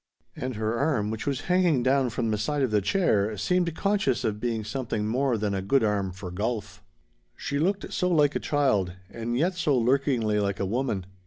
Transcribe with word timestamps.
And 0.35 0.55
her 0.55 0.79
arm, 0.79 1.11
which 1.11 1.27
was 1.27 1.41
hanging 1.41 1.83
down 1.83 2.09
from 2.09 2.31
the 2.31 2.37
side 2.39 2.63
of 2.63 2.71
the 2.71 2.81
chair, 2.81 3.37
seemed 3.37 3.75
conscious 3.75 4.23
of 4.23 4.39
being 4.39 4.63
something 4.63 5.05
more 5.05 5.37
than 5.37 5.53
a 5.53 5.61
good 5.61 5.83
arm 5.83 6.11
for 6.11 6.31
golf. 6.31 6.81
She 7.37 7.59
looked 7.59 7.93
so 7.93 8.09
like 8.09 8.35
a 8.35 8.39
child, 8.39 8.93
and 9.11 9.37
yet 9.37 9.53
so 9.53 9.77
lurkingly 9.77 10.39
like 10.39 10.59
a 10.59 10.65
woman. 10.65 11.05